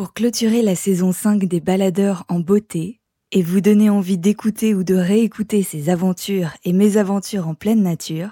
Pour 0.00 0.14
clôturer 0.14 0.62
la 0.62 0.76
saison 0.76 1.12
5 1.12 1.44
des 1.44 1.60
baladeurs 1.60 2.24
en 2.30 2.40
beauté 2.40 3.02
et 3.32 3.42
vous 3.42 3.60
donner 3.60 3.90
envie 3.90 4.16
d'écouter 4.16 4.74
ou 4.74 4.82
de 4.82 4.94
réécouter 4.94 5.62
ces 5.62 5.90
aventures 5.90 6.52
et 6.64 6.72
mésaventures 6.72 7.46
en 7.46 7.54
pleine 7.54 7.82
nature, 7.82 8.30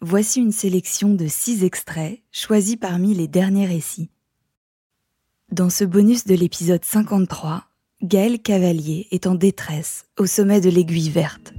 voici 0.00 0.40
une 0.40 0.52
sélection 0.52 1.12
de 1.12 1.26
6 1.26 1.64
extraits 1.64 2.22
choisis 2.30 2.76
parmi 2.76 3.12
les 3.12 3.28
derniers 3.28 3.66
récits. 3.66 4.08
Dans 5.50 5.68
ce 5.68 5.84
bonus 5.84 6.24
de 6.24 6.34
l'épisode 6.34 6.82
53, 6.82 7.64
Gaël 8.02 8.40
Cavalier 8.40 9.06
est 9.10 9.26
en 9.26 9.34
détresse 9.34 10.06
au 10.18 10.24
sommet 10.24 10.62
de 10.62 10.70
l'aiguille 10.70 11.10
verte. 11.10 11.52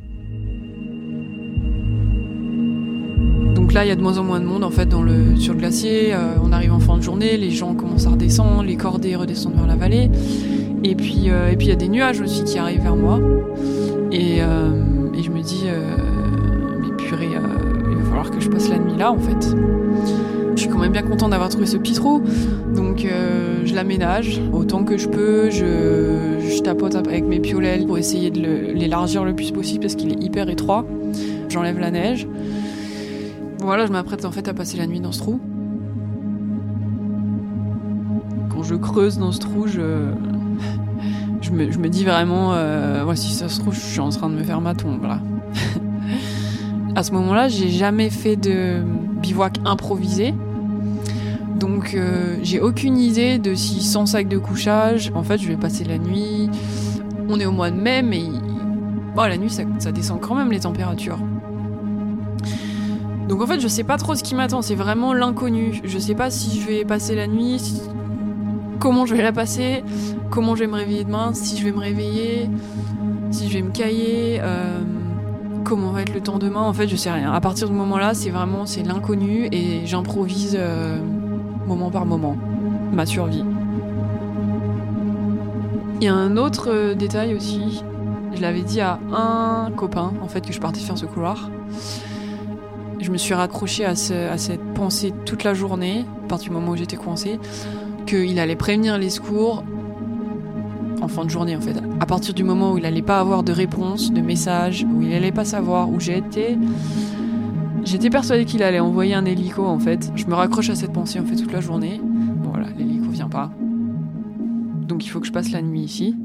Là, 3.73 3.83
il 3.83 3.87
y 3.87 3.91
a 3.91 3.95
de 3.95 4.03
moins 4.03 4.19
en 4.19 4.23
moins 4.23 4.39
de 4.39 4.45
monde 4.45 4.63
en 4.63 4.69
fait 4.69 4.85
dans 4.85 5.01
le, 5.01 5.35
sur 5.35 5.53
le 5.53 5.59
glacier. 5.59 6.13
Euh, 6.13 6.35
on 6.43 6.51
arrive 6.51 6.73
en 6.73 6.79
fin 6.79 6.95
de 6.95 7.01
journée, 7.01 7.37
les 7.37 7.49
gens 7.49 7.73
commencent 7.73 8.05
à 8.05 8.11
redescendre, 8.11 8.61
les 8.61 8.75
cordées 8.75 9.15
redescendent 9.15 9.55
vers 9.55 9.65
la 9.65 9.75
vallée. 9.75 10.11
Et 10.83 10.93
puis, 10.93 11.23
euh, 11.29 11.55
il 11.59 11.65
y 11.65 11.71
a 11.71 11.75
des 11.75 11.87
nuages 11.87 12.21
aussi 12.21 12.43
qui 12.43 12.59
arrivent 12.59 12.83
vers 12.83 12.95
moi. 12.95 13.19
Et, 14.11 14.43
euh, 14.43 14.69
je 15.19 15.29
me 15.31 15.41
dis, 15.41 15.63
mais 16.81 16.95
purée, 16.97 17.29
il 17.31 17.97
va 17.97 18.03
falloir 18.03 18.29
que 18.29 18.39
je 18.41 18.49
passe 18.49 18.69
la 18.69 18.77
nuit 18.77 18.97
là 18.97 19.11
en 19.11 19.17
fait. 19.17 19.55
Je 20.55 20.61
suis 20.61 20.69
quand 20.69 20.77
même 20.77 20.91
bien 20.91 21.01
content 21.01 21.29
d'avoir 21.29 21.49
trouvé 21.49 21.65
ce 21.65 21.77
petit 21.77 21.93
trou, 21.93 22.21
donc 22.75 23.07
je 23.07 23.73
l'aménage 23.73 24.41
autant 24.51 24.83
que 24.83 24.97
je 24.97 25.07
peux. 25.07 25.49
Je, 25.49 26.39
je, 26.45 26.61
tapote 26.61 26.95
avec 26.95 27.23
mes 27.23 27.39
piolets 27.39 27.85
pour 27.87 27.97
essayer 27.97 28.31
de 28.31 28.41
l'élargir 28.73 29.23
le 29.23 29.33
plus 29.33 29.51
possible 29.51 29.79
parce 29.79 29.95
qu'il 29.95 30.11
est 30.11 30.21
hyper 30.21 30.49
étroit. 30.49 30.85
J'enlève 31.47 31.79
la 31.79 31.91
neige. 31.91 32.27
Voilà, 33.63 33.85
je 33.85 33.93
m'apprête 33.93 34.25
en 34.25 34.31
fait 34.31 34.49
à 34.49 34.53
passer 34.53 34.75
la 34.75 34.87
nuit 34.87 34.99
dans 34.99 35.13
ce 35.13 35.19
trou. 35.19 35.39
Quand 38.49 38.61
je 38.61 38.75
creuse 38.75 39.17
dans 39.17 39.31
ce 39.31 39.39
trou, 39.39 39.67
je, 39.67 40.11
je, 41.41 41.51
me, 41.51 41.87
dis 41.87 42.03
vraiment, 42.03 42.51
euh, 42.53 43.15
si 43.15 43.31
ça 43.31 43.47
se 43.47 43.61
trouve, 43.61 43.73
je 43.73 43.79
suis 43.79 44.01
en 44.01 44.09
train 44.09 44.29
de 44.29 44.35
me 44.35 44.43
faire 44.43 44.59
ma 44.59 44.75
tombe 44.75 45.03
là. 45.03 45.21
à 46.95 47.03
ce 47.03 47.13
moment-là, 47.13 47.47
j'ai 47.47 47.69
jamais 47.69 48.09
fait 48.09 48.35
de 48.35 48.83
bivouac 49.21 49.57
improvisé. 49.63 50.33
Donc 51.57 51.93
euh, 51.93 52.35
j'ai 52.43 52.59
aucune 52.59 52.97
idée 52.97 53.39
de 53.39 53.55
si 53.55 53.81
sans 53.81 54.05
sac 54.05 54.27
de 54.27 54.37
couchage, 54.37 55.09
en 55.15 55.23
fait 55.23 55.37
je 55.37 55.47
vais 55.47 55.55
passer 55.55 55.85
la 55.85 55.97
nuit. 55.97 56.49
On 57.29 57.39
est 57.39 57.45
au 57.45 57.53
mois 57.53 57.71
de 57.71 57.77
mai, 57.77 58.01
mais 58.01 58.23
la 59.15 59.37
nuit 59.37 59.49
ça 59.49 59.91
descend 59.93 60.19
quand 60.19 60.35
même 60.35 60.51
les 60.51 60.59
températures. 60.59 61.19
Donc 63.27 63.41
en 63.41 63.47
fait, 63.47 63.59
je 63.59 63.67
sais 63.67 63.83
pas 63.83 63.97
trop 63.97 64.15
ce 64.15 64.23
qui 64.23 64.35
m'attend, 64.35 64.61
c'est 64.61 64.75
vraiment 64.75 65.13
l'inconnu. 65.13 65.81
Je 65.83 65.97
sais 65.97 66.15
pas 66.15 66.29
si 66.29 66.59
je 66.59 66.67
vais 66.67 66.85
passer 66.85 67.15
la 67.15 67.27
nuit, 67.27 67.81
comment 68.79 69.05
je 69.05 69.15
vais 69.15 69.23
la 69.23 69.31
passer, 69.31 69.83
comment 70.29 70.55
je 70.55 70.61
vais 70.61 70.67
me 70.67 70.75
réveiller 70.75 71.03
demain, 71.03 71.33
si 71.33 71.57
je 71.57 71.63
vais 71.63 71.71
me 71.71 71.79
réveiller, 71.79 72.49
si 73.31 73.47
je 73.49 73.53
vais 73.53 73.61
me 73.61 73.71
cailler, 73.71 74.39
euh, 74.41 74.81
comment 75.63 75.91
va 75.91 76.01
être 76.01 76.13
le 76.13 76.21
temps 76.21 76.37
demain. 76.37 76.61
En 76.61 76.73
fait, 76.73 76.87
je 76.87 76.95
sais 76.95 77.11
rien. 77.11 77.31
À 77.31 77.39
partir 77.39 77.69
du 77.69 77.73
moment-là, 77.75 78.13
c'est 78.13 78.29
vraiment 78.29 78.65
c'est 78.65 78.83
l'inconnu 78.83 79.47
et 79.51 79.85
j'improvise 79.85 80.57
euh, 80.59 80.99
moment 81.65 81.91
par 81.91 82.05
moment 82.05 82.35
ma 82.91 83.05
survie. 83.05 83.45
Il 86.01 86.05
y 86.05 86.09
a 86.09 86.13
un 86.13 86.35
autre 86.35 86.69
euh, 86.69 86.93
détail 86.95 87.33
aussi. 87.33 87.83
Je 88.35 88.41
l'avais 88.41 88.63
dit 88.63 88.81
à 88.81 88.99
un 89.13 89.71
copain 89.71 90.11
en 90.21 90.27
fait 90.27 90.45
que 90.45 90.51
je 90.51 90.59
partais 90.59 90.81
faire 90.81 90.97
ce 90.97 91.05
couloir. 91.05 91.49
Je 93.03 93.11
me 93.11 93.17
suis 93.17 93.33
raccrochée 93.33 93.83
à, 93.83 93.95
cette 93.95 94.63
pensée 94.75 95.13
toute 95.25 95.43
la 95.43 95.53
journée, 95.53 96.05
à 96.23 96.27
partir 96.29 96.51
du 96.51 96.55
moment 96.55 96.71
où 96.71 96.77
j'étais 96.77 96.95
coincée, 96.95 97.37
qu'il 98.05 98.39
allait 98.39 98.55
prévenir 98.55 98.97
les 98.97 99.09
secours 99.09 99.65
en 101.01 101.09
fin 101.09 101.25
de 101.25 101.29
journée 101.29 101.53
en 101.57 101.59
fait. 101.59 101.75
À 101.99 102.05
partir 102.05 102.33
du 102.33 102.45
moment 102.45 102.71
où 102.71 102.77
il 102.77 102.85
allait 102.85 103.01
pas 103.01 103.19
avoir 103.19 103.43
de 103.43 103.51
réponse, 103.51 104.13
de 104.13 104.21
message, 104.21 104.87
où 104.89 105.01
il 105.01 105.13
allait 105.13 105.33
pas 105.33 105.43
savoir 105.43 105.89
où 105.89 105.99
j'étais, 105.99 106.57
j'étais 107.83 108.09
persuadée 108.09 108.45
qu'il 108.45 108.63
allait 108.63 108.79
envoyer 108.79 109.15
un 109.15 109.25
hélico 109.25 109.65
en 109.65 109.79
fait. 109.79 110.09
Je 110.15 110.25
me 110.27 110.33
raccroche 110.33 110.69
à 110.69 110.75
cette 110.75 110.93
pensée 110.93 111.19
en 111.19 111.25
fait 111.25 111.35
toute 111.35 111.51
la 111.51 111.59
journée. 111.59 111.99
Bon 112.01 112.51
voilà, 112.51 112.67
l'hélico 112.77 113.09
vient 113.09 113.27
pas. 113.27 113.51
Donc 114.87 115.05
il 115.05 115.09
faut 115.09 115.19
que 115.19 115.27
je 115.27 115.33
passe 115.33 115.51
la 115.51 115.61
nuit 115.61 115.81
ici. 115.81 116.15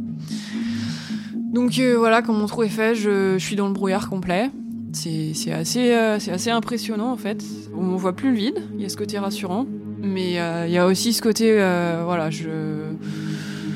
Donc 1.52 1.76
euh, 1.80 1.96
voilà, 1.98 2.22
quand 2.22 2.34
mon 2.34 2.46
trou 2.46 2.62
est 2.62 2.68
fait, 2.68 2.94
je 2.94 3.36
suis 3.36 3.56
dans 3.56 3.66
le 3.66 3.72
brouillard 3.72 4.08
complet. 4.08 4.52
C'est 4.92 5.52
assez, 5.52 5.92
euh, 5.92 6.16
assez 6.16 6.50
impressionnant 6.50 7.12
en 7.12 7.16
fait. 7.16 7.44
On 7.76 7.96
voit 7.96 8.14
plus 8.14 8.30
le 8.30 8.36
vide, 8.36 8.62
il 8.76 8.82
y 8.82 8.84
a 8.84 8.88
ce 8.88 8.96
côté 8.96 9.18
rassurant. 9.18 9.66
Mais 10.00 10.40
euh, 10.40 10.66
il 10.66 10.72
y 10.72 10.78
a 10.78 10.86
aussi 10.86 11.12
ce 11.12 11.20
côté, 11.20 11.50
euh, 11.50 12.02
voilà, 12.04 12.30
je, 12.30 12.92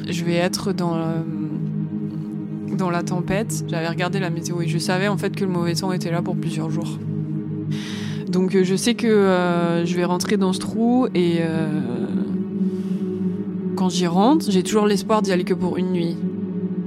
je 0.09 0.25
vais 0.25 0.37
être 0.37 0.73
dans, 0.73 0.97
dans 2.77 2.91
la 2.91 3.03
tempête. 3.03 3.65
J'avais 3.69 3.89
regardé 3.89 4.21
la 4.21 4.31
météo 4.31 4.63
et 4.63 4.69
je 4.69 4.79
savais 4.79 5.09
en 5.09 5.19
fait 5.19 5.35
que 5.35 5.45
le 5.45 5.51
mauvais 5.51 5.75
temps 5.75 5.93
était 5.93 6.11
là 6.11 6.23
pour 6.23 6.37
plusieurs 6.37 6.71
jours. 6.71 6.99
Donc 8.29 8.57
je 8.63 8.77
sais 8.77 8.95
que 8.95 9.83
je 9.85 9.97
vais 9.97 10.05
rentrer 10.05 10.37
dans 10.37 10.53
ce 10.53 10.61
trou 10.61 11.09
et 11.15 11.41
quand 13.77 13.91
j'y 13.91 14.07
rentre, 14.07 14.51
j'ai 14.51 14.63
toujours 14.63 14.87
l'espoir 14.87 15.23
d'y 15.23 15.33
aller 15.33 15.45
que 15.45 15.55
pour 15.55 15.77
une 15.77 15.93
nuit 15.93 16.17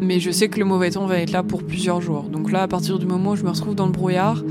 mais 0.05 0.19
je 0.19 0.31
sais 0.31 0.47
que 0.47 0.59
le 0.59 0.65
mauvais 0.65 0.91
temps 0.91 1.05
va 1.05 1.19
être 1.19 1.31
là 1.31 1.43
pour 1.43 1.63
plusieurs 1.63 2.01
jours. 2.01 2.23
Donc 2.23 2.51
là, 2.51 2.61
à 2.63 2.67
partir 2.67 2.99
du 2.99 3.05
moment 3.05 3.31
où 3.31 3.35
je 3.35 3.43
me 3.43 3.49
retrouve 3.49 3.75
dans 3.75 3.87
le 3.87 3.91
brouillard, 3.91 4.41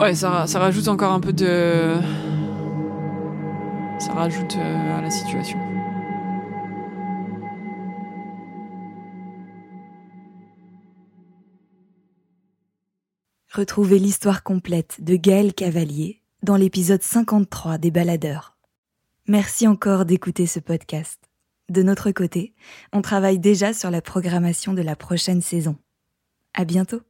ouais, 0.00 0.14
ça, 0.14 0.46
ça 0.46 0.58
rajoute 0.58 0.88
encore 0.88 1.12
un 1.12 1.20
peu 1.20 1.32
de. 1.32 1.94
Ça 3.98 4.12
rajoute 4.14 4.56
euh, 4.56 4.98
à 4.98 5.02
la 5.02 5.10
situation. 5.10 5.58
Retrouvez 13.52 13.98
l'histoire 13.98 14.42
complète 14.42 14.96
de 15.00 15.14
Gaël 15.14 15.52
Cavalier 15.52 16.22
dans 16.42 16.56
l'épisode 16.56 17.02
53 17.02 17.76
des 17.76 17.90
Baladeurs. 17.90 18.56
Merci 19.28 19.68
encore 19.68 20.06
d'écouter 20.06 20.46
ce 20.46 20.58
podcast. 20.58 21.31
De 21.72 21.82
notre 21.82 22.10
côté, 22.10 22.52
on 22.92 23.00
travaille 23.00 23.38
déjà 23.38 23.72
sur 23.72 23.90
la 23.90 24.02
programmation 24.02 24.74
de 24.74 24.82
la 24.82 24.94
prochaine 24.94 25.40
saison. 25.40 25.78
À 26.52 26.66
bientôt! 26.66 27.00